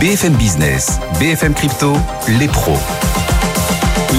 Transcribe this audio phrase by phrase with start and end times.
[0.00, 1.92] BFM Business, BFM Crypto,
[2.38, 2.78] les pros.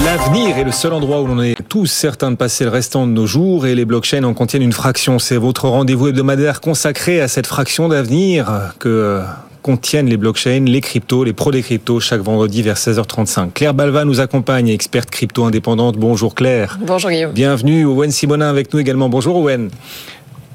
[0.04, 3.10] L'avenir est le seul endroit où l'on est tous certains de passer le restant de
[3.10, 5.18] nos jours et les blockchains en contiennent une fraction.
[5.18, 9.22] C'est votre rendez-vous hebdomadaire consacré à cette fraction d'avenir que
[9.62, 13.50] contiennent les blockchains, les cryptos, les pros des cryptos chaque vendredi vers 16h35.
[13.52, 15.96] Claire Balva nous accompagne, experte crypto indépendante.
[15.96, 16.78] Bonjour Claire.
[16.80, 17.32] Bonjour Guillaume.
[17.32, 17.86] Bienvenue.
[17.86, 19.08] Owen Simonin avec nous également.
[19.08, 19.68] Bonjour Owen.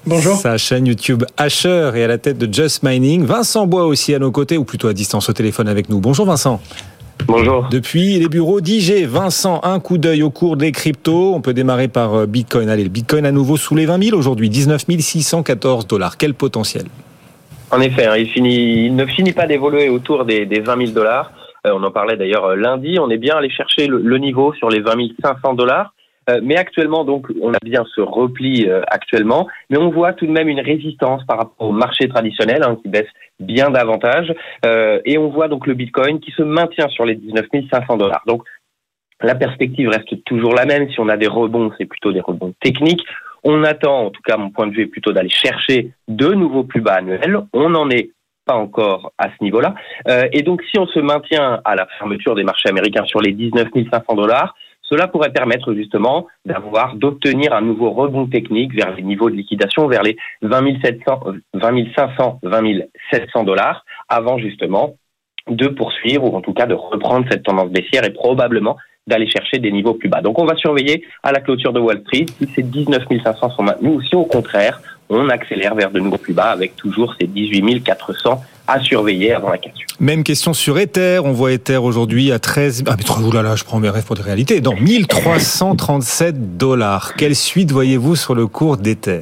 [0.08, 0.36] Bonjour.
[0.36, 3.26] Sa chaîne YouTube Asher est à la tête de Just Mining.
[3.26, 6.00] Vincent Bois aussi à nos côtés, ou plutôt à distance au téléphone avec nous.
[6.00, 6.62] Bonjour Vincent.
[7.26, 7.68] Bonjour.
[7.70, 11.36] Depuis les bureaux d'IG, Vincent, un coup d'œil au cours des cryptos.
[11.36, 12.70] On peut démarrer par euh, Bitcoin.
[12.70, 16.16] Allez, le Bitcoin à nouveau sous les 20 000 aujourd'hui, 19 614 dollars.
[16.18, 16.86] Quel potentiel?
[17.72, 20.92] En effet, hein, il, finit, il ne finit pas d'évoluer autour des, des 20 000
[20.92, 21.34] dollars.
[21.66, 22.98] Euh, on en parlait d'ailleurs euh, lundi.
[22.98, 25.92] On est bien allé chercher le, le niveau sur les 20 500 dollars.
[26.30, 30.26] Euh, mais actuellement, donc, on a bien ce repli euh, actuellement, mais on voit tout
[30.26, 33.08] de même une résistance par rapport au marché traditionnel hein, qui baisse
[33.40, 34.34] bien davantage,
[34.66, 38.24] euh, et on voit donc le Bitcoin qui se maintient sur les 19 500 dollars.
[38.28, 38.44] Donc,
[39.22, 40.90] la perspective reste toujours la même.
[40.92, 43.04] Si on a des rebonds, c'est plutôt des rebonds techniques.
[43.44, 46.64] On attend, en tout cas, mon point de vue est plutôt d'aller chercher de nouveaux
[46.64, 47.40] plus bas annuels.
[47.54, 48.12] On n'en est
[48.46, 49.76] pas encore à ce niveau-là.
[50.08, 53.34] Euh, et donc, si on se maintient à la fermeture des marchés américains sur les
[53.34, 54.56] 19 500 dollars,
[54.90, 59.88] cela pourrait permettre justement d'avoir, d'obtenir un nouveau rebond technique vers les niveaux de liquidation,
[59.88, 61.20] vers les 20 700,
[61.54, 62.64] 20 500, 20
[63.12, 64.96] 700 dollars, avant justement
[65.50, 69.60] de poursuivre ou en tout cas de reprendre cette tendance baissière et probablement d'aller chercher
[69.60, 70.22] des niveaux plus bas.
[70.22, 73.64] Donc on va surveiller à la clôture de Wall Street si ces 19 500 sont
[73.64, 77.28] maintenus ou si au contraire on accélère vers de nouveaux plus bas avec toujours ces
[77.28, 79.88] 18 400 à surveiller avant la cassure.
[80.00, 81.22] Même question sur Ether.
[81.24, 82.84] On voit Ether aujourd'hui à 13.
[82.88, 84.60] Ah, mais oulala, je prends mes rêves pour des réalités.
[84.62, 87.14] Dans 1337 dollars.
[87.16, 89.22] Quelle suite voyez-vous sur le cours d'Ether?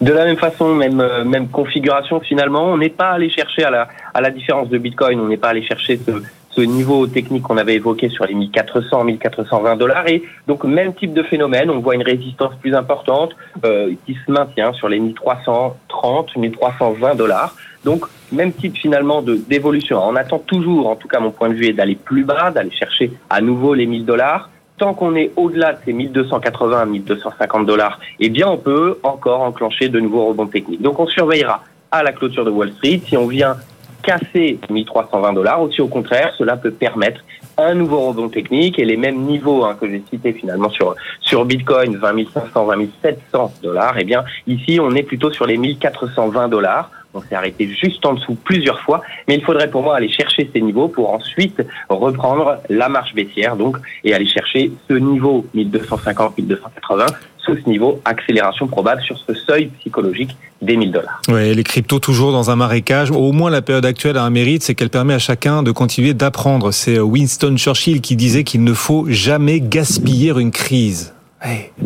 [0.00, 3.70] De la même façon, même euh, même configuration finalement, on n'est pas allé chercher à
[3.70, 6.10] la à la différence de Bitcoin, on n'est pas allé chercher ce,
[6.54, 10.06] ce niveau technique qu'on avait évoqué sur les 1400, 1420 dollars.
[10.08, 13.34] Et donc, même type de phénomène, on voit une résistance plus importante
[13.64, 17.56] euh, qui se maintient sur les 1330, 1320 dollars.
[17.84, 20.00] Donc, même type finalement de d'évolution.
[20.02, 22.70] On attend toujours, en tout cas mon point de vue, est d'aller plus bas, d'aller
[22.70, 24.50] chercher à nouveau les 1000 dollars.
[24.78, 29.88] Tant qu'on est au-delà de ces 1280, 1250 dollars, eh bien, on peut encore enclencher
[29.88, 30.82] de nouveaux rebonds techniques.
[30.82, 33.00] Donc, on surveillera à la clôture de Wall Street.
[33.06, 33.56] Si on vient
[34.02, 37.20] casser 1320 dollars, aussi au contraire, cela peut permettre
[37.58, 41.44] un nouveau rebond technique et les mêmes niveaux hein, que j'ai cités finalement sur sur
[41.44, 43.94] Bitcoin 20 500 20 700 dollars.
[43.98, 48.14] Eh bien ici on est plutôt sur les 1420 dollars on s'est arrêté juste en
[48.14, 52.58] dessous plusieurs fois, mais il faudrait pour moi aller chercher ces niveaux pour ensuite reprendre
[52.68, 57.06] la marche baissière, donc, et aller chercher ce niveau 1250, 1280,
[57.46, 61.20] ce niveau accélération probable sur ce seuil psychologique des 1000 dollars.
[61.28, 63.10] Oui, les cryptos toujours dans un marécage.
[63.10, 66.14] Au moins la période actuelle a un mérite, c'est qu'elle permet à chacun de continuer
[66.14, 66.70] d'apprendre.
[66.70, 71.14] C'est Winston Churchill qui disait qu'il ne faut jamais gaspiller une crise.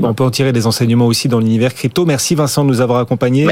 [0.03, 2.05] On peut en tirer des enseignements aussi dans l'univers crypto.
[2.05, 3.49] Merci Vincent de nous avoir accompagnés.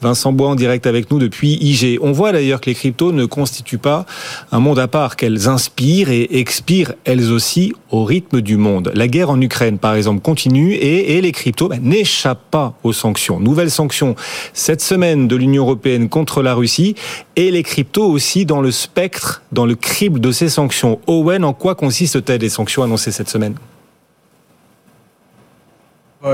[0.00, 1.98] Vincent Bois en direct avec nous depuis IG.
[2.00, 4.06] On voit d'ailleurs que les cryptos ne constituent pas
[4.52, 8.92] un monde à part, qu'elles inspirent et expirent elles aussi au rythme du monde.
[8.94, 13.40] La guerre en Ukraine, par exemple, continue et, les cryptos ben, n'échappent pas aux sanctions.
[13.40, 14.14] Nouvelles sanctions
[14.52, 16.94] cette semaine de l'Union européenne contre la Russie
[17.36, 21.00] et les cryptos aussi dans le spectre, dans le crible de ces sanctions.
[21.06, 23.54] Owen, en quoi consistent-elles les sanctions annoncées cette semaine?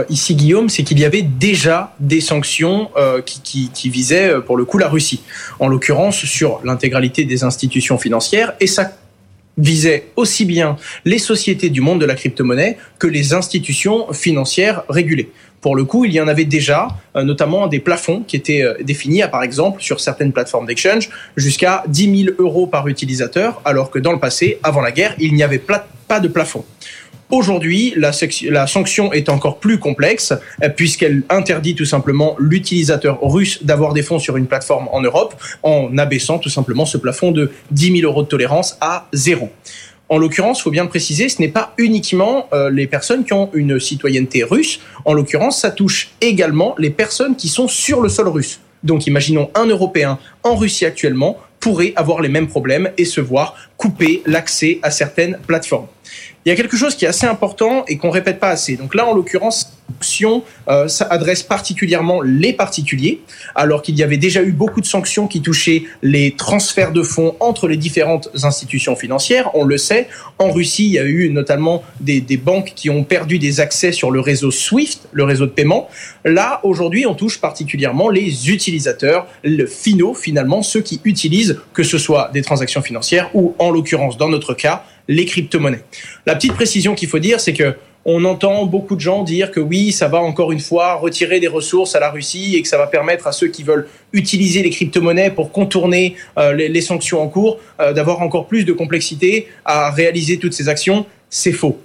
[0.09, 4.57] Ici, Guillaume, c'est qu'il y avait déjà des sanctions euh, qui, qui, visaient, euh, pour
[4.57, 5.23] le coup, la Russie.
[5.61, 8.55] En l'occurrence, sur l'intégralité des institutions financières.
[8.61, 8.93] Et ça
[9.57, 15.31] visait aussi bien les sociétés du monde de la crypto-monnaie que les institutions financières régulées.
[15.61, 19.45] Pour le coup, il y en avait déjà, notamment des plafonds qui étaient définis par
[19.45, 24.19] exemple, sur certaines plateformes d'exchange, jusqu'à 10 000 euros par utilisateur, alors que dans le
[24.19, 25.87] passé, avant la guerre, il n'y avait pas
[26.21, 26.65] de plafond.
[27.31, 28.13] Aujourd'hui, la,
[28.67, 34.19] sanction est encore plus complexe euh, puisqu'elle interdit tout simplement l'utilisateur russe d'avoir des fonds
[34.19, 38.23] sur une plateforme en Europe en abaissant tout simplement ce plafond de 10 000 euros
[38.23, 39.51] de tolérance à zéro.
[40.11, 43.33] En l'occurrence, il faut bien le préciser, ce n'est pas uniquement euh, les personnes qui
[43.33, 44.81] ont une citoyenneté russe.
[45.07, 48.61] En l'occurrence, ça touche également les personnes qui sont sur le sol russe.
[48.83, 53.57] Donc imaginons un Européen en Russie actuellement pourrait avoir les mêmes problèmes et se voir
[53.77, 55.87] couper l'accès à certaines plateformes.
[56.45, 58.77] Il y a quelque chose qui est assez important et qu'on répète pas assez.
[58.77, 63.21] Donc là, en l'occurrence, sanctions, euh, ça adresse particulièrement les particuliers,
[63.55, 67.37] alors qu'il y avait déjà eu beaucoup de sanctions qui touchaient les transferts de fonds
[67.41, 69.51] entre les différentes institutions financières.
[69.55, 73.05] On le sait, en Russie, il y a eu notamment des, des banques qui ont
[73.05, 75.89] perdu des accès sur le réseau SWIFT, le réseau de paiement.
[76.25, 81.99] Là, aujourd'hui, on touche particulièrement les utilisateurs, le finaux, finalement, ceux qui utilisent, que ce
[81.99, 85.85] soit des transactions financières ou, en l'occurrence, dans notre cas, les crypto-monnaies.
[86.27, 87.75] La petite précision qu'il faut dire, c'est que
[88.07, 91.49] on entend beaucoup de gens dire que oui, ça va encore une fois retirer des
[91.49, 94.71] ressources à la Russie et que ça va permettre à ceux qui veulent utiliser les
[94.71, 99.91] crypto-monnaies pour contourner euh, les, sanctions en cours euh, d'avoir encore plus de complexité à
[99.91, 101.07] réaliser toutes ces actions.
[101.31, 101.81] C'est faux.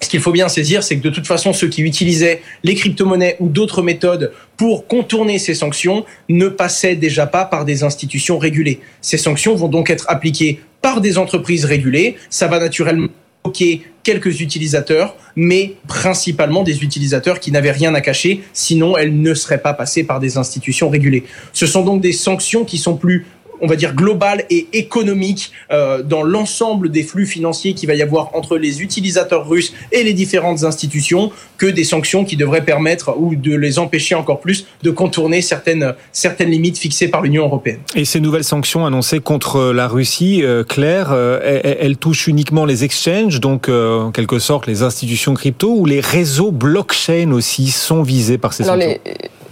[0.00, 3.36] Ce qu'il faut bien saisir, c'est que de toute façon, ceux qui utilisaient les crypto-monnaies
[3.40, 8.80] ou d'autres méthodes pour contourner ces sanctions ne passaient déjà pas par des institutions régulées.
[9.00, 12.16] Ces sanctions vont donc être appliquées par des entreprises régulées.
[12.30, 13.08] Ça va naturellement
[13.44, 19.34] bloquer quelques utilisateurs, mais principalement des utilisateurs qui n'avaient rien à cacher, sinon elles ne
[19.34, 21.24] seraient pas passées par des institutions régulées.
[21.52, 23.26] Ce sont donc des sanctions qui sont plus
[23.60, 28.02] on va dire, global et économique euh, dans l'ensemble des flux financiers qu'il va y
[28.02, 33.14] avoir entre les utilisateurs russes et les différentes institutions que des sanctions qui devraient permettre
[33.18, 37.80] ou de les empêcher encore plus de contourner certaines, certaines limites fixées par l'Union européenne.
[37.94, 42.84] Et ces nouvelles sanctions annoncées contre la Russie, euh, Claire, euh, elles, touchent uniquement les
[42.84, 48.02] exchanges, donc euh, en quelque sorte les institutions crypto, ou les réseaux blockchain aussi sont
[48.02, 48.88] visés par ces sanctions?
[48.88, 49.00] les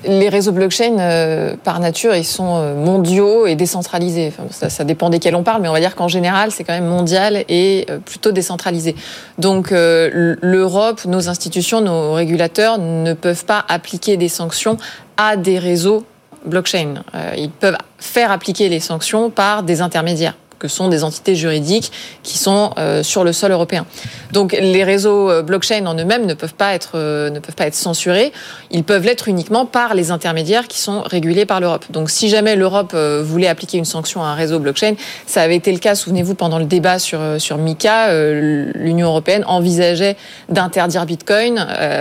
[0.04, 4.32] réseaux blockchain, euh, par nature, ils sont euh, mondiaux et décentralisés.
[4.50, 7.44] ça, dépend desquels on parle, mais on va dire qu'en général, c'est quand même mondial
[7.48, 8.94] et euh, plutôt décentralisé.
[9.38, 14.76] Donc, l'Europe, nos institutions, nos régulateurs ne peuvent pas appliquer des sanctions
[15.16, 16.04] à des réseaux
[16.44, 17.02] blockchain.
[17.36, 22.38] ils peuvent faire appliquer les sanctions par des intermédiaires que sont des entités juridiques qui
[22.38, 22.72] sont
[23.02, 23.84] sur le sol européen.
[24.32, 27.66] Donc les réseaux euh, blockchain en eux-mêmes ne peuvent pas être euh, ne peuvent pas
[27.66, 28.32] être censurés.
[28.70, 31.84] Ils peuvent l'être uniquement par les intermédiaires qui sont régulés par l'Europe.
[31.90, 34.94] Donc si jamais l'Europe voulait appliquer une sanction à un réseau blockchain,
[35.26, 35.94] ça avait été le cas.
[35.94, 40.16] Souvenez-vous pendant le débat sur sur Mika, l'Union européenne envisageait
[40.48, 41.58] d'interdire Bitcoin.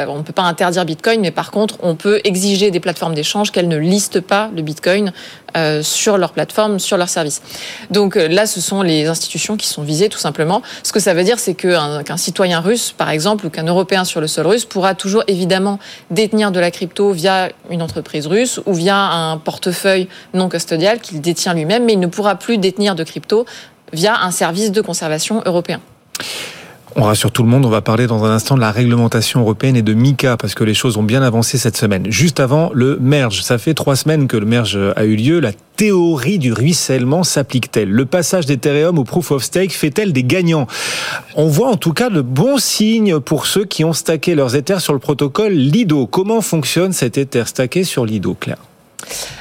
[0.07, 3.51] on ne peut pas interdire Bitcoin, mais par contre on peut exiger des plateformes d'échange
[3.51, 5.11] qu'elles ne listent pas le Bitcoin
[5.55, 7.41] euh, sur leur plateforme, sur leur service.
[7.89, 10.61] Donc euh, là, ce sont les institutions qui sont visées tout simplement.
[10.83, 14.21] Ce que ça veut dire, c'est qu'un citoyen russe, par exemple, ou qu'un Européen sur
[14.21, 15.79] le sol russe pourra toujours évidemment
[16.11, 21.21] détenir de la crypto via une entreprise russe ou via un portefeuille non custodial qu'il
[21.21, 23.45] détient lui-même, mais il ne pourra plus détenir de crypto
[23.93, 25.79] via un service de conservation européen.
[26.97, 29.75] On rassure tout le monde, on va parler dans un instant de la réglementation européenne
[29.75, 32.09] et de MICA, parce que les choses ont bien avancé cette semaine.
[32.09, 35.51] Juste avant le merge, ça fait trois semaines que le merge a eu lieu, la
[35.75, 37.89] théorie du ruissellement s'applique-t-elle?
[37.89, 40.67] Le passage d'Ethereum au Proof of Stake fait-elle des gagnants?
[41.35, 44.79] On voit en tout cas de bons signes pour ceux qui ont stacké leurs Ethers
[44.79, 46.07] sur le protocole Lido.
[46.07, 48.59] Comment fonctionne cet Ether stacké sur Lido, Claire?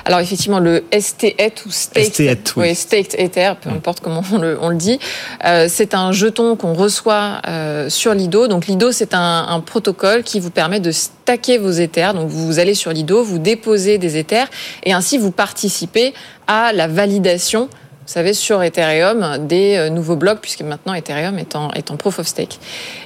[0.05, 2.75] Alors effectivement, le ST-ETH ou Staked, oui.
[2.75, 4.99] Staked Ether, peu importe comment on le, on le dit,
[5.45, 8.47] euh, c'est un jeton qu'on reçoit euh, sur Lido.
[8.49, 12.15] Donc Lido, c'est un, un, protocole qui vous permet de stacker vos Ethers.
[12.15, 14.49] Donc vous allez sur Lido, vous déposez des Ethers
[14.85, 16.15] et ainsi vous participez
[16.47, 17.69] à la validation
[18.07, 21.97] vous savez, sur Ethereum, des euh, nouveaux blocs, puisque maintenant Ethereum est en, est en
[21.97, 22.59] proof of stake.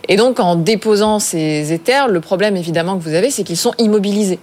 [0.08, 3.74] Et donc, en déposant ces Ethers, le problème évidemment que vous avez, c'est qu'ils sont
[3.78, 4.40] immobilisés.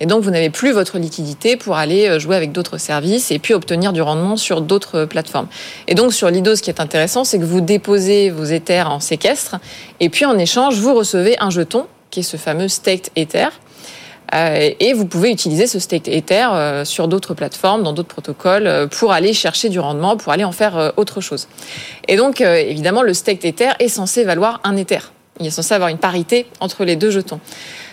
[0.00, 3.38] Et donc, vous n'avez plus votre liquidité pour aller euh, jouer avec d'autres services et
[3.38, 5.46] puis obtenir du rendement sur d'autres plateformes.
[5.86, 9.00] Et donc, sur Lido, ce qui est intéressant, c'est que vous déposez vos Ethers en
[9.00, 9.56] séquestre
[10.00, 13.48] et puis en échange, vous recevez un jeton qui est ce fameux staked Ether.
[14.32, 18.88] Euh, et vous pouvez utiliser ce staked Ether euh, sur d'autres plateformes, dans d'autres protocoles,
[18.90, 21.46] pour aller chercher du rendement, pour aller en faire autre chose.
[22.08, 25.00] Et donc, évidemment, le staked Ether est censé valoir un Ether.
[25.40, 27.40] Il est censé avoir une parité entre les deux jetons.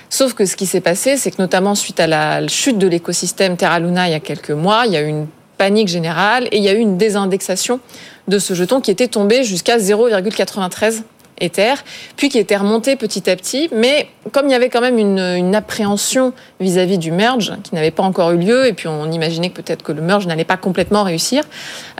[0.09, 3.57] Sauf que ce qui s'est passé, c'est que notamment suite à la chute de l'écosystème
[3.57, 6.57] Terra Luna il y a quelques mois, il y a eu une panique générale et
[6.57, 7.79] il y a eu une désindexation
[8.27, 11.03] de ce jeton qui était tombé jusqu'à 0,93
[11.39, 11.75] Ether,
[12.15, 13.69] puis qui était remonté petit à petit.
[13.71, 18.03] Mais comme il y avait quand même une, appréhension vis-à-vis du merge qui n'avait pas
[18.03, 21.03] encore eu lieu, et puis on imaginait que peut-être que le merge n'allait pas complètement
[21.03, 21.43] réussir,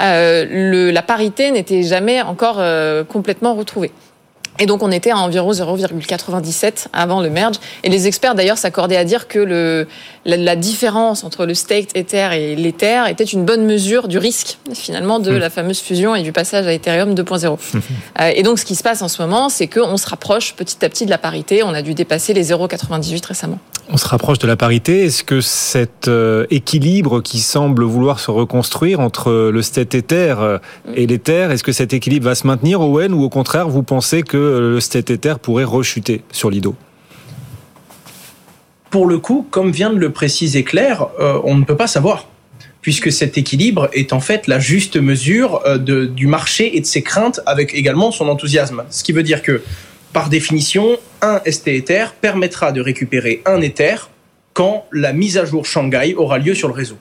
[0.01, 3.91] euh, la parité n'était jamais encore euh, complètement retrouvée.
[4.59, 7.55] Et donc on était à environ 0,97 avant le merge.
[7.83, 9.87] Et les experts d'ailleurs s'accordaient à dire que le,
[10.25, 15.19] la, différence entre le staked Ether et l'Ether était une bonne mesure du risque finalement
[15.19, 15.37] de hmm.
[15.37, 17.57] la fameuse fusion et du passage à Ethereum 2.0.
[18.19, 20.83] Euh, et donc ce qui se passe en ce moment, c'est qu'on se rapproche petit
[20.83, 21.61] à petit de la parité.
[21.63, 23.59] On a dû dépasser les 0,98 récemment.
[23.89, 25.05] On se rapproche de la parité.
[25.05, 30.57] Est-ce que cet euh, équilibre qui semble vouloir se reconstruire entre le state Ether euh,
[30.95, 34.23] et l'Ether, est-ce que cet équilibre va se maintenir, Owen, ou au contraire vous pensez
[34.23, 36.75] que le state Ether pourrait rechuter sur Lido
[38.89, 42.25] Pour le coup, comme vient de le préciser Claire, euh, on ne peut pas savoir
[42.87, 45.77] puisque cet équilibre est en fait la juste mesure euh,
[46.07, 48.85] du marché et de ses craintes avec également son enthousiasme.
[48.89, 49.61] Ce qui veut dire que,
[50.13, 53.95] par définition, un ST Ether permettra de récupérer un Ether
[54.53, 56.97] quand la mise à jour Shanghai aura lieu sur le réseau.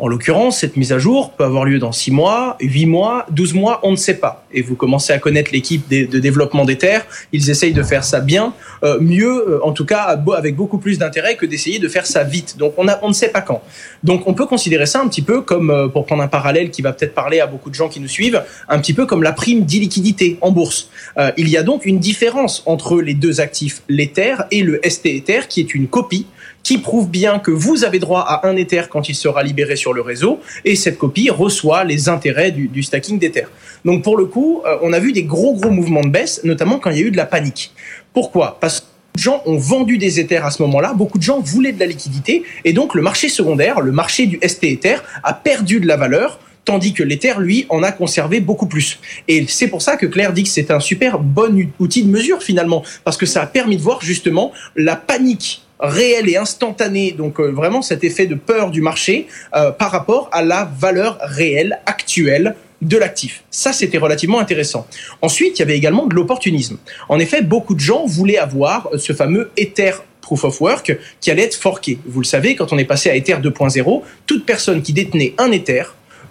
[0.00, 3.54] En l'occurrence, cette mise à jour peut avoir lieu dans 6 mois, 8 mois, 12
[3.54, 4.44] mois, on ne sait pas.
[4.52, 7.04] Et vous commencez à connaître l'équipe de développement des terres.
[7.32, 10.98] Ils essayent de faire ça bien, euh, mieux, euh, en tout cas avec beaucoup plus
[10.98, 12.56] d'intérêt que d'essayer de faire ça vite.
[12.58, 13.60] Donc on, a, on ne sait pas quand.
[14.04, 16.80] Donc on peut considérer ça un petit peu comme, euh, pour prendre un parallèle qui
[16.80, 19.32] va peut-être parler à beaucoup de gens qui nous suivent, un petit peu comme la
[19.32, 20.90] prime d'illiquidité en bourse.
[21.36, 25.40] il y a donc une différence entre les deux actifs, l'Ether et le ST Ether,
[25.48, 26.26] qui est une copie
[26.62, 29.92] qui prouve bien que vous avez droit à un Ether quand il sera libéré sur
[29.92, 33.46] le réseau, et cette copie reçoit les intérêts du, stacking d'Ether.
[33.84, 36.78] Donc pour le coup, euh, on a vu des gros gros mouvements de baisse, notamment
[36.78, 37.72] quand il y a eu de la panique.
[38.12, 38.58] Pourquoi?
[38.60, 41.72] Parce que de gens ont vendu des Ethers à ce moment-là, beaucoup de gens voulaient
[41.72, 45.80] de la liquidité, et donc le marché secondaire, le marché du ST Ether, a perdu
[45.80, 46.38] de la valeur
[46.68, 48.98] tandis que l'Ether, lui, en a conservé beaucoup plus.
[49.26, 52.42] Et c'est pour ça que Claire dit que c'est un super bon outil de mesure
[52.42, 57.40] finalement, parce que ça a permis de voir justement la panique réel et instantané, donc
[57.40, 61.80] euh, vraiment cet effet de peur du marché euh, par rapport à la valeur réelle
[61.86, 63.42] actuelle de l'actif.
[63.50, 64.86] Ça, c'était relativement intéressant.
[65.22, 66.78] Ensuite, il y avait également de l'opportunisme.
[67.08, 71.42] En effet, beaucoup de gens voulaient avoir ce fameux Ether Proof of Work qui allait
[71.42, 71.98] être forqué.
[72.06, 75.50] Vous le savez, quand on est passé à Ether 2.0, toute personne qui détenait un
[75.50, 75.84] Ether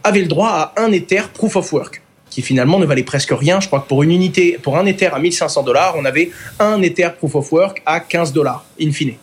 [0.03, 3.59] avait le droit à un Ether Proof of Work qui finalement ne valait presque rien.
[3.59, 6.81] Je crois que pour une unité, pour un Ether à 1500 dollars, on avait un
[6.81, 9.15] Ether Proof of Work à 15 dollars, in fine.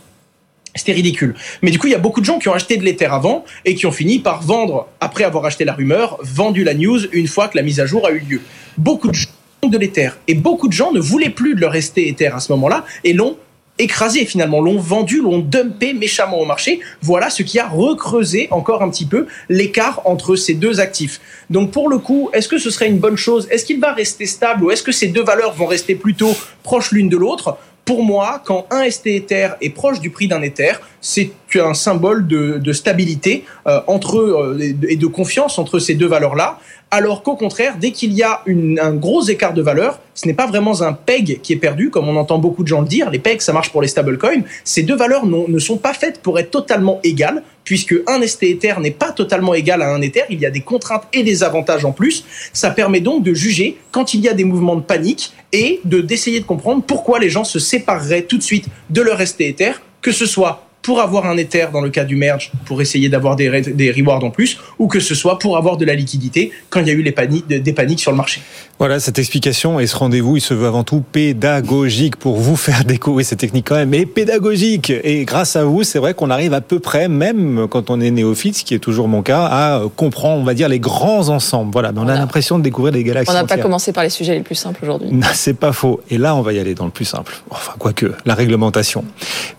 [0.74, 1.34] C'était ridicule.
[1.62, 3.44] Mais du coup, il y a beaucoup de gens qui ont acheté de l'Ether avant
[3.64, 7.28] et qui ont fini par vendre, après avoir acheté la rumeur, vendu la news une
[7.28, 8.40] fois que la mise à jour a eu lieu.
[8.76, 9.28] Beaucoup de gens
[9.62, 10.10] de l'Ether.
[10.26, 13.12] Et beaucoup de gens ne voulaient plus de leur rester Ether à ce moment-là et
[13.12, 13.36] l'ont
[13.78, 16.80] écrasé finalement, l'ont vendu, l'ont dumpé méchamment au marché.
[17.02, 21.20] Voilà ce qui a recreusé encore un petit peu l'écart entre ces deux actifs.
[21.50, 23.48] Donc pour le coup, est-ce que ce serait une bonne chose?
[23.50, 26.92] Est-ce qu'il va rester stable ou est-ce que ces deux valeurs vont rester plutôt proches
[26.92, 27.58] l'une de l'autre?
[27.84, 32.26] Pour moi, quand un ST Ether est proche du prix d'un Ether, c'est un symbole
[32.26, 34.58] de, stabilité euh, entre euh,
[34.88, 36.58] et de confiance entre ces deux valeurs-là.
[36.90, 40.46] Alors qu'au contraire, dès qu'il y a un gros écart de valeur, ce n'est pas
[40.46, 43.10] vraiment un peg qui est perdu, comme on entend beaucoup de gens le dire.
[43.10, 44.42] Les pegs, ça marche pour les stablecoins.
[44.62, 48.74] Ces deux valeurs ne sont pas faites pour être totalement égales, puisque un ST Ether
[48.80, 50.22] n'est pas totalement égal à un Ether.
[50.30, 52.24] Il y a des contraintes et des avantages en plus.
[52.52, 56.00] Ça permet donc de juger quand il y a des mouvements de panique et de
[56.00, 59.72] d'essayer de comprendre pourquoi les gens se sépareraient tout de suite de leur ST Ether,
[60.00, 63.36] que ce soit pour avoir un Ether dans le cas du merge, pour essayer d'avoir
[63.36, 66.80] des, des rewards en plus, ou que ce soit pour avoir de la liquidité quand
[66.80, 68.42] il y a eu les paniques, des paniques sur le marché.
[68.78, 72.84] Voilà, cette explication et ce rendez-vous, il se veut avant tout pédagogique pour vous faire
[72.84, 74.90] découvrir ces techniques quand même, mais pédagogique.
[74.90, 78.10] Et grâce à vous, c'est vrai qu'on arrive à peu près, même quand on est
[78.10, 81.72] néophyte, ce qui est toujours mon cas, à comprendre, on va dire, les grands ensembles.
[81.72, 83.30] Voilà, on, a, l'impression de découvrir des galaxies.
[83.30, 85.08] On n'a pas commencé par les sujets les plus simples aujourd'hui.
[85.32, 86.02] C'est pas faux.
[86.10, 87.32] Et là, on va y aller dans le plus simple.
[87.48, 89.04] Enfin, quoique, la réglementation.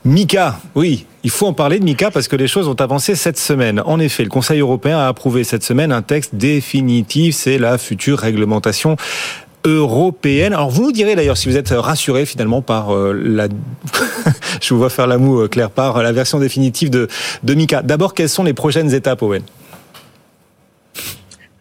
[0.03, 3.39] Mika, oui, il faut en parler de Mika parce que les choses ont avancé cette
[3.39, 3.81] semaine.
[3.83, 8.19] En effet, le Conseil européen a approuvé cette semaine un texte définitif, c'est la future
[8.19, 8.95] réglementation
[9.65, 10.53] européenne.
[10.53, 13.47] Alors vous nous direz d'ailleurs si vous êtes rassuré finalement par euh, la...
[14.61, 17.07] Je euh, Claire, par la version définitive de,
[17.41, 17.81] de Mika.
[17.81, 19.41] D'abord, quelles sont les prochaines étapes, Owen?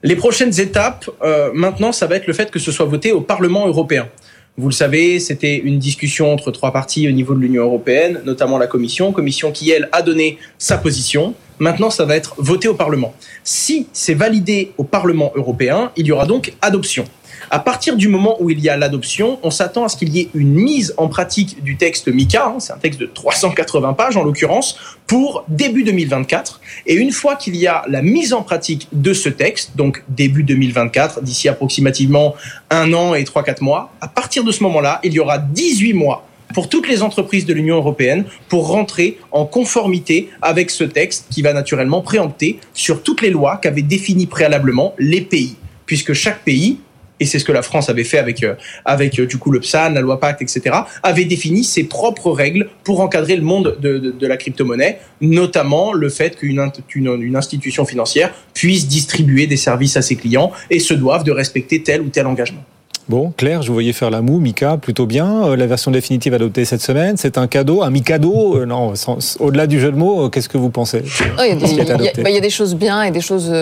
[0.02, 3.22] Les prochaines étapes, euh, maintenant, ça va être le fait que ce soit voté au
[3.22, 4.08] Parlement européen.
[4.56, 8.56] Vous le savez, c'était une discussion entre trois parties au niveau de l'Union européenne, notamment
[8.56, 11.34] la Commission, Commission qui, elle, a donné sa position.
[11.58, 13.14] Maintenant, ça va être voté au Parlement.
[13.42, 17.04] Si c'est validé au Parlement européen, il y aura donc adoption.
[17.50, 20.20] À partir du moment où il y a l'adoption, on s'attend à ce qu'il y
[20.20, 24.16] ait une mise en pratique du texte MICA, hein, c'est un texte de 380 pages
[24.16, 26.60] en l'occurrence, pour début 2024.
[26.86, 30.42] Et une fois qu'il y a la mise en pratique de ce texte, donc début
[30.42, 32.34] 2024, d'ici approximativement
[32.70, 36.26] un an et 3-4 mois, à partir de ce moment-là, il y aura 18 mois
[36.54, 41.42] pour toutes les entreprises de l'Union européenne pour rentrer en conformité avec ce texte qui
[41.42, 46.78] va naturellement préempter sur toutes les lois qu'avaient définies préalablement les pays, puisque chaque pays
[47.20, 48.54] et c'est ce que la France avait fait avec euh,
[48.84, 53.00] avec du coup le PSAN, la loi Pacte, etc., avait défini ses propres règles pour
[53.00, 58.32] encadrer le monde de, de, la crypto-monnaie, notamment le fait qu'une une, une institution financière
[58.52, 62.26] puisse distribuer des services à ses clients et se doivent de respecter tel ou tel
[62.26, 62.64] engagement.
[63.06, 65.44] Bon, Claire, je vous voyais faire la moue, Mika, plutôt bien.
[65.44, 68.56] Euh, la version définitive adoptée cette semaine, c'est un cadeau, un mi-cadeau.
[68.56, 68.94] Euh, non,
[69.40, 71.02] au-delà du jeu de mots, euh, qu'est-ce que vous pensez
[71.38, 73.52] Il y, a des choses bien et des choses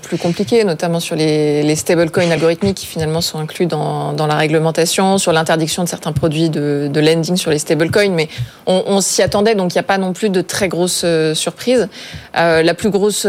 [0.00, 4.36] plus compliquées, notamment sur les, les stablecoins algorithmiques qui finalement sont inclus dans, dans la
[4.36, 8.14] réglementation, sur l'interdiction de certains produits de, de lending sur les stablecoins.
[8.14, 8.28] Mais
[8.64, 11.90] on, on s'y attendait, donc il n'y a pas non plus de très grosses surprises.
[12.32, 13.26] La plus grosse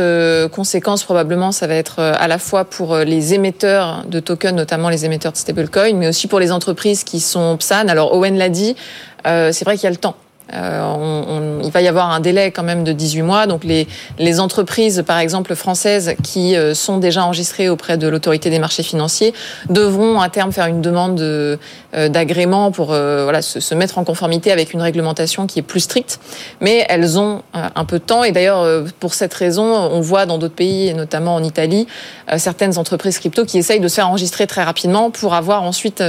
[0.53, 5.03] conséquence probablement, ça va être à la fois pour les émetteurs de tokens, notamment les
[5.03, 5.56] émetteurs de stablecoins,
[5.95, 7.87] mais aussi pour les entreprises qui sont PSAN.
[7.87, 8.75] Alors Owen l'a dit,
[9.25, 10.15] euh, c'est vrai qu'il y a le temps.
[10.53, 13.47] Euh, on, il va y avoir un délai quand même de 18 mois.
[13.47, 13.87] Donc les,
[14.17, 18.83] les entreprises, par exemple françaises, qui euh, sont déjà enregistrées auprès de l'autorité des marchés
[18.83, 19.33] financiers,
[19.69, 21.57] devront à terme faire une demande euh,
[22.09, 26.19] d'agrément pour voilà se, se, mettre en conformité avec une réglementation qui est plus stricte.
[26.61, 28.23] Mais elles ont un peu de temps.
[28.23, 31.87] Et d'ailleurs, pour cette raison, on voit dans d'autres pays, et notamment en Italie,
[32.37, 36.03] certaines entreprises crypto qui essayent de se faire enregistrer très rapidement pour avoir ensuite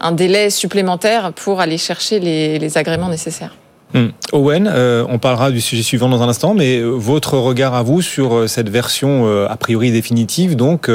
[0.00, 3.54] un délai supplémentaire pour aller chercher les, les agréments nécessaires.
[3.92, 4.08] Hmm.
[4.32, 7.82] Owen, euh, on parlera du sujet suivant dans un instant, mais euh, votre regard à
[7.82, 10.90] vous sur euh, cette version a priori définitive, donc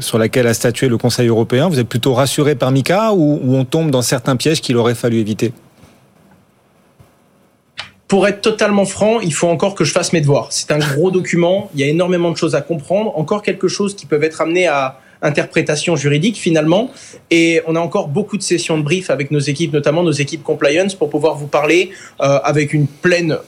[0.00, 3.56] sur laquelle a statué le Conseil européen, vous êtes plutôt rassuré par Mika ou, ou
[3.56, 5.52] on tombe dans certains pièges qu'il aurait fallu éviter?
[8.08, 10.48] Pour être totalement franc, il faut encore que je fasse mes devoirs.
[10.50, 13.94] C'est un gros document, il y a énormément de choses à comprendre, encore quelque chose
[13.94, 16.90] qui peuvent être amené à, interprétation juridique finalement.
[17.30, 20.42] Et on a encore beaucoup de sessions de brief avec nos équipes, notamment nos équipes
[20.42, 23.38] compliance, pour pouvoir vous parler euh, avec une pleine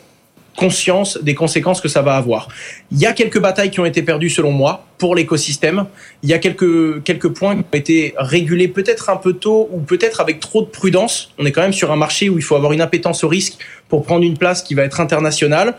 [0.57, 2.49] conscience des conséquences que ça va avoir.
[2.91, 5.87] Il y a quelques batailles qui ont été perdues selon moi pour l'écosystème.
[6.23, 9.81] Il y a quelques quelques points qui ont été régulés peut-être un peu tôt ou
[9.81, 11.33] peut-être avec trop de prudence.
[11.39, 13.59] On est quand même sur un marché où il faut avoir une appétence au risque
[13.89, 15.75] pour prendre une place qui va être internationale.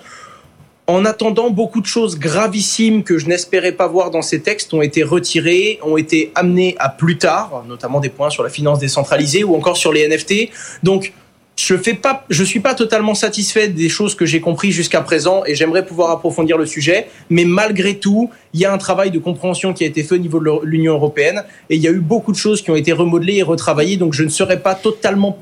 [0.85, 4.81] En attendant, beaucoup de choses gravissimes que je n'espérais pas voir dans ces textes ont
[4.81, 9.45] été retirées, ont été amenées à plus tard, notamment des points sur la finance décentralisée
[9.45, 10.49] ou encore sur les NFT.
[10.83, 11.13] Donc,
[11.55, 15.43] je fais pas, je suis pas totalement satisfait des choses que j'ai compris jusqu'à présent
[15.45, 17.07] et j'aimerais pouvoir approfondir le sujet.
[17.29, 20.17] Mais malgré tout, il y a un travail de compréhension qui a été fait au
[20.17, 22.91] niveau de l'Union européenne et il y a eu beaucoup de choses qui ont été
[22.91, 23.95] remodelées et retravaillées.
[23.95, 25.37] Donc, je ne serais pas totalement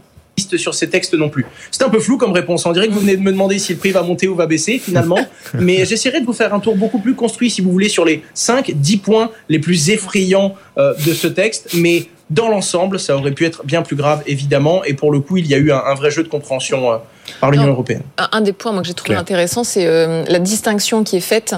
[0.57, 1.45] sur ces textes non plus.
[1.71, 2.65] C'est un peu flou comme réponse.
[2.65, 4.47] On dirait que vous venez de me demander si le prix va monter ou va
[4.47, 5.19] baisser finalement.
[5.53, 8.23] Mais j'essaierai de vous faire un tour beaucoup plus construit, si vous voulez, sur les
[8.33, 11.75] 5, 10 points les plus effrayants euh, de ce texte.
[11.75, 14.83] Mais dans l'ensemble, ça aurait pu être bien plus grave, évidemment.
[14.83, 16.97] Et pour le coup, il y a eu un, vrai jeu de compréhension euh,
[17.39, 18.03] par l'Union européenne.
[18.31, 21.55] Un des points moi, que j'ai trouvé intéressant, c'est euh, la distinction qui est faite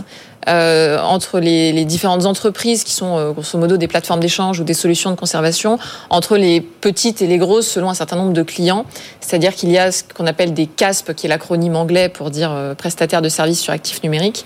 [0.47, 4.63] euh, entre les, les, différentes entreprises qui sont euh, grosso modo des plateformes d'échange ou
[4.63, 5.79] des solutions de conservation,
[6.09, 8.85] entre les petites et les grosses selon un certain nombre de clients.
[9.21, 12.51] C'est-à-dire qu'il y a ce qu'on appelle des CASP, qui est l'acronyme anglais pour dire
[12.51, 14.43] euh, prestataire de services sur actifs numériques,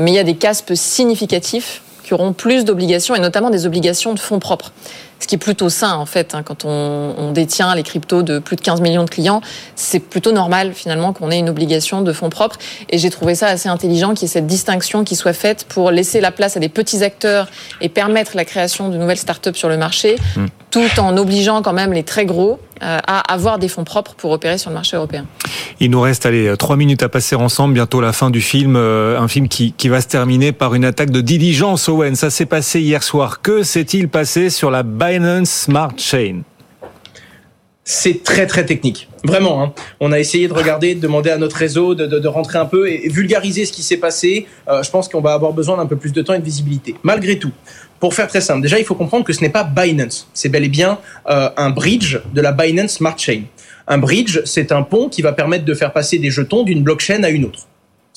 [0.00, 4.14] mais il y a des CASP significatifs qui auront plus d'obligations et notamment des obligations
[4.14, 4.72] de fonds propres
[5.20, 6.34] ce qui est plutôt sain en fait.
[6.34, 9.40] Hein, quand on, on, détient les cryptos de plus de 15 millions de clients,
[9.76, 12.56] c'est plutôt normal finalement qu'on ait une obligation de fonds propres.
[12.88, 15.90] Et j'ai trouvé ça assez intelligent qu'il y ait cette distinction qui soit faite pour
[15.90, 17.48] laisser la place à des petits acteurs
[17.80, 20.46] et permettre la création de nouvelles startups sur le marché, mmh.
[20.70, 24.58] tout en obligeant quand même les très gros à avoir des fonds propres pour opérer
[24.58, 25.26] sur le marché européen.
[25.80, 29.18] Il nous reste allez, trois minutes à passer ensemble, bientôt la fin du film, euh,
[29.18, 32.14] un film qui, qui va se terminer par une attaque de diligence, Owen.
[32.16, 33.40] Ça s'est passé hier soir.
[33.42, 36.42] Que s'est-il passé sur la Binance Smart Chain?
[37.90, 39.08] C'est très très technique.
[39.24, 39.72] Vraiment, hein.
[39.98, 43.08] on a essayé de regarder, de demander à notre réseau de, rentrer un peu et,
[43.08, 44.46] vulgariser ce qui s'est passé.
[44.68, 46.94] Euh, je pense qu'on va avoir besoin d'un peu plus de temps et de visibilité.
[47.02, 47.50] Malgré tout,
[47.98, 50.64] pour faire très simple, déjà il faut comprendre que ce n'est pas Binance, c'est bel
[50.64, 50.98] et bien
[51.28, 53.42] euh, un bridge de la Binance Smart Chain.
[53.88, 57.24] Un bridge, c'est un pont qui va permettre de faire passer des jetons d'une blockchain
[57.24, 57.66] à une autre.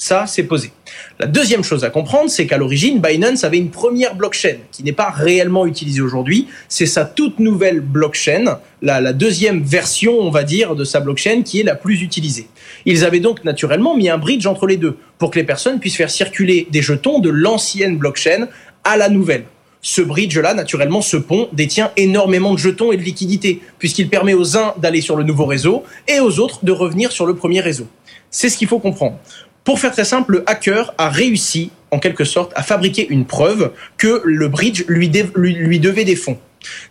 [0.04, 0.72] Ça, c'est posé.
[1.18, 4.92] La deuxième chose à comprendre, c'est qu'à l'origine, Binance avait une première blockchain qui n'est
[4.92, 6.50] pas réellement utilisée aujourd'hui.
[6.68, 11.62] C'est sa toute nouvelle blockchain, la, deuxième version, on va dire, de sa blockchain qui
[11.62, 12.50] est la plus utilisée.
[12.86, 15.96] Ils avaient donc naturellement mis un bridge entre les deux pour que les personnes puissent
[15.96, 18.50] faire circuler des jetons de l'ancienne blockchain
[18.84, 19.46] à la nouvelle.
[19.82, 24.58] Ce bridge-là, naturellement, ce pont détient énormément de jetons et de liquidités, puisqu'il permet aux
[24.58, 27.88] uns d'aller sur le nouveau réseau et aux autres de revenir sur le premier réseau.
[28.30, 29.18] C'est ce qu'il faut comprendre.
[29.64, 33.72] Pour faire très simple, le hacker a réussi, en quelque sorte, à fabriquer une preuve
[33.98, 36.38] que le bridge lui, devait des fonds.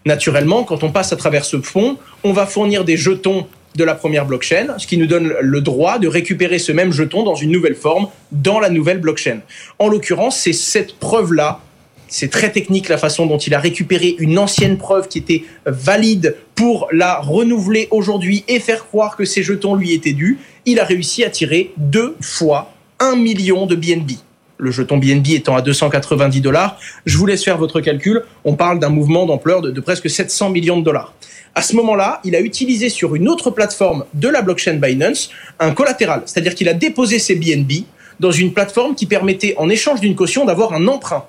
[0.06, 3.94] Naturellement, quand on passe à travers ce fonds, on va fournir des jetons de la
[3.94, 7.50] première blockchain, ce qui nous donne le droit de récupérer ce même jeton dans une
[7.50, 9.40] nouvelle forme dans la nouvelle blockchain.
[9.78, 11.60] En l'occurrence, c'est cette preuve-là
[12.12, 16.36] c'est très technique la façon dont il a récupéré une ancienne preuve qui était valide
[16.54, 20.38] pour la renouveler aujourd'hui et faire croire que ces jetons lui étaient dus.
[20.64, 24.12] Il a réussi à tirer deux fois un million de BNB
[24.62, 26.78] le jeton BNB étant à 290 dollars.
[27.04, 28.22] Je vous laisse faire votre calcul.
[28.44, 31.14] On parle d'un mouvement d'ampleur de, presque 700 millions de dollars.
[31.54, 35.72] À ce moment-là, il a utilisé sur une autre plateforme de la blockchain Binance un
[35.72, 37.84] collatéral, c'est-à-dire qu'il a déposé ses BNB
[38.20, 41.26] dans une plateforme qui permettait, en échange d'une caution, d'avoir un emprunt.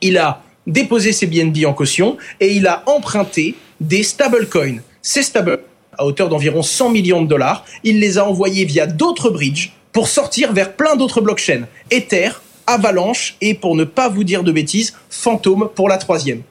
[0.00, 4.78] Il a déposé ses BNB en caution et il a emprunté des stablecoins.
[5.02, 5.64] Ces stablecoins,
[5.98, 10.08] à hauteur d'environ 100 millions de dollars, il les a envoyés via d'autres bridges pour
[10.08, 11.66] sortir vers plein d'autres blockchains.
[11.90, 12.30] Ether,
[12.66, 16.42] Avalanche et pour ne pas vous dire de bêtises, Fantôme pour la troisième.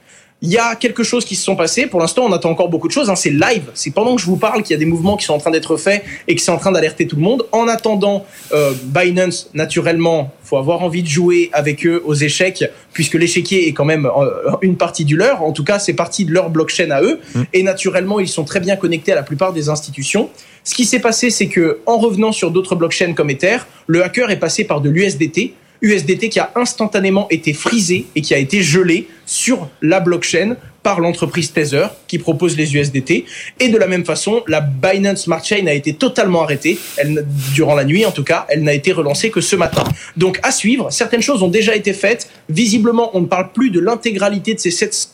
[0.46, 1.88] Il y a quelque chose qui se sont passés.
[1.88, 3.10] Pour l'instant, on attend encore beaucoup de choses.
[3.10, 3.16] Hein.
[3.16, 3.72] C'est live.
[3.76, 5.52] C'est pendant que je vous parle qu'il y a des mouvements qui sont en train
[5.52, 7.46] d'être faits et qui sont en train d'alerter tout le monde.
[7.54, 13.14] En attendant, euh, Binance, naturellement, faut avoir envie de jouer avec eux aux échecs, puisque
[13.14, 15.44] l'échiquier est quand même euh, une partie du leur.
[15.44, 17.22] En tout cas, c'est partie de leur blockchain à eux.
[17.34, 17.44] Mmh.
[17.54, 20.30] Et naturellement, ils sont très bien connectés à la plupart des institutions.
[20.66, 24.30] Ce qui s'est passé, c'est que en revenant sur d'autres blockchains comme Ether, le hacker
[24.30, 28.63] est passé par de l'USDT USDT qui a instantanément été frisé et qui a été
[28.63, 33.26] gelé sur la blockchain par l'entreprise Tether qui propose les USDT.
[33.60, 36.80] Et de la même façon, la Binance Smart Chain a été totalement arrêtée,
[37.54, 39.84] durant la nuit en tout cas, elle n'a été relancée que ce matin.
[40.17, 42.30] Donc à suivre, certaines choses ont déjà été faites.
[42.50, 45.10] Visiblement, on ne parle plus de l'intégralité de ces 700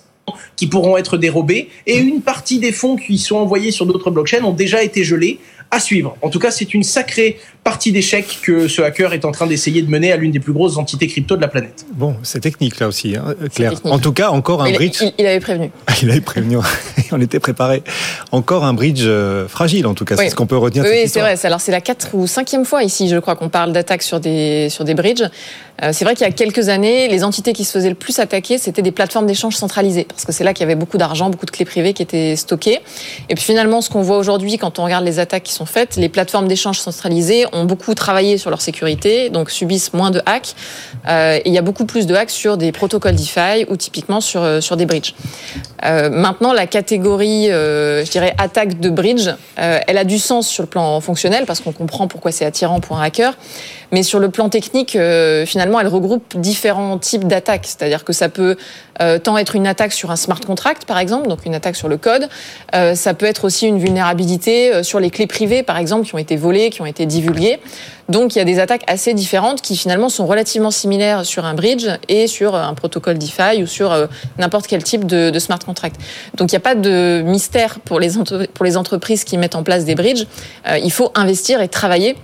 [0.55, 4.43] qui pourront être dérobés et une partie des fonds qui sont envoyés sur d'autres blockchains
[4.43, 5.39] ont déjà été gelés
[5.71, 6.17] à suivre.
[6.21, 9.82] En tout cas, c'est une sacrée partie d'échec que ce hacker est en train d'essayer
[9.82, 11.86] de mener à l'une des plus grosses entités crypto de la planète.
[11.93, 13.73] Bon, c'est technique là aussi, hein, Claire.
[13.84, 15.03] En tout cas, encore un bridge.
[15.17, 15.69] Il, avait prévenu.
[16.01, 16.58] il avait prévenu.
[17.12, 17.84] On était préparé.
[18.32, 20.15] Encore un bridge euh, fragile, en tout cas.
[20.17, 20.84] C'est ce qu'on peut retenir.
[20.86, 21.36] Oui, c'est vrai.
[21.43, 24.69] Alors c'est la quatre ou cinquième fois ici, je crois, qu'on parle d'attaques sur des
[24.69, 25.29] sur des bridges.
[25.84, 28.19] Euh, c'est vrai qu'il y a quelques années, les entités qui se faisaient le plus
[28.19, 31.29] attaquer, c'était des plateformes d'échange centralisées, parce que c'est là qu'il y avait beaucoup d'argent,
[31.29, 32.79] beaucoup de clés privées qui étaient stockées.
[33.29, 35.95] Et puis finalement, ce qu'on voit aujourd'hui, quand on regarde les attaques qui sont faites,
[35.95, 40.56] les plateformes d'échange centralisées ont beaucoup travaillé sur leur sécurité, donc subissent moins de hacks.
[41.08, 44.22] Euh, et il y a beaucoup plus de hacks sur des protocoles DeFi ou typiquement
[44.22, 45.15] sur, euh, sur des bridges.
[45.86, 50.69] Euh, maintenant, la catégorie, je dirais, attaque de bridge, elle a du sens sur le
[50.69, 53.34] plan fonctionnel parce qu'on comprend pourquoi c'est attirant pour un hacker.
[53.91, 57.65] Mais sur le plan technique, euh, finalement, elle regroupe différents types d'attaques.
[57.65, 58.56] C'est-à-dire que ça peut
[59.02, 61.88] euh, tant être une attaque sur un smart contract, par exemple, donc une attaque sur
[61.88, 62.30] le code.
[62.75, 66.19] Euh, ça peut être aussi une vulnérabilité sur les clés privées, par exemple, qui ont
[66.19, 67.60] été volées, qui ont été divulguées.
[68.10, 71.54] Donc, il y a des attaques assez différentes qui finalement sont relativement similaires sur un
[71.54, 73.95] bridge et sur un protocole DeFi ou sur
[74.39, 75.95] n'importe quel type de, de, smart contract.
[76.34, 78.13] Donc, il n'y a pas de mystère pour les,
[78.54, 80.25] pour les entreprises qui mettent en place des bridges.
[80.84, 82.15] il faut investir et travailler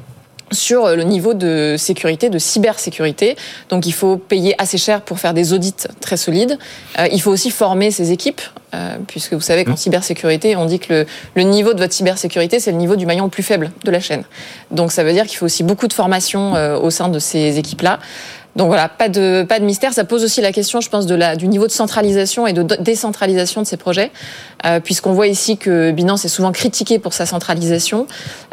[0.52, 3.36] sur le niveau de sécurité, de cybersécurité.
[3.70, 6.58] Donc il faut payer assez cher pour faire des audits très solides.
[7.00, 8.42] Euh, il faut aussi former ses équipes,
[8.74, 9.78] euh, puisque vous savez qu'en mmh.
[9.78, 11.06] cybersécurité, on dit que le,
[11.36, 14.00] le, niveau de votre cybersécurité, c'est le niveau du maillon le plus faible de la
[14.00, 14.24] chaîne.
[14.72, 17.58] Donc ça veut dire qu'il faut aussi beaucoup de formation euh, au sein de ces
[17.58, 18.00] équipes-là.
[18.56, 19.94] Donc voilà, pas de pas de mystère.
[19.94, 22.64] Ça pose aussi la question, je pense, de la du niveau de centralisation et de
[22.64, 24.12] décentralisation de ces projets,
[24.66, 28.08] euh, puisqu'on voit ici que Binance est souvent critiqué pour sa centralisation,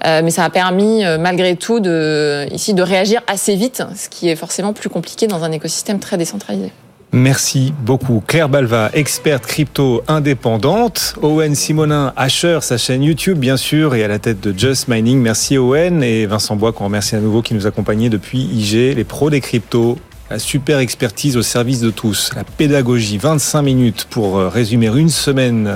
[0.05, 4.09] euh, mais ça a permis euh, malgré tout de ici de réagir assez vite, ce
[4.09, 6.73] qui est forcément plus compliqué dans un écosystème très décentralisé.
[7.15, 8.23] Merci beaucoup.
[8.27, 11.15] Claire Balva, experte crypto indépendante.
[11.21, 15.21] Owen Simonin, Asher, sa chaîne YouTube, bien sûr, et à la tête de Just Mining.
[15.21, 19.05] Merci Owen et Vincent Bois, qu'on remercie à nouveau, qui nous accompagnait depuis IG, les
[19.05, 19.99] pros des cryptos
[20.33, 25.11] la super expertise au service de tous, la pédagogie, 25 minutes pour euh, résumer une
[25.11, 25.71] semaine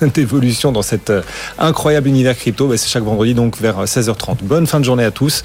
[0.14, 1.22] d'évolution dans cet euh,
[1.60, 2.66] incroyable univers crypto.
[2.66, 4.38] Bah, c'est chaque vendredi donc vers 16h30.
[4.42, 5.44] Bonne fin de journée à tous.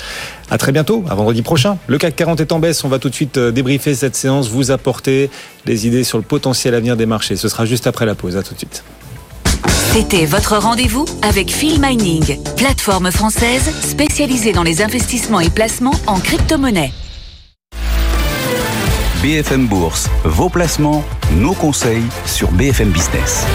[0.50, 1.78] À très bientôt, à vendredi prochain.
[1.86, 2.84] Le CAC 40 est en baisse.
[2.84, 5.30] On va tout de suite euh, débriefer cette séance, vous apporter
[5.68, 7.36] des idées sur le potentiel avenir des marchés.
[7.36, 8.36] Ce sera juste après la pause.
[8.36, 8.84] À tout de suite.
[9.92, 16.20] C'était votre rendez-vous avec Phil Mining, plateforme française spécialisée dans les investissements et placements en
[16.20, 16.92] crypto-monnaie.
[19.24, 21.02] BFM Bourse, vos placements,
[21.38, 23.46] nos conseils sur BFM Business.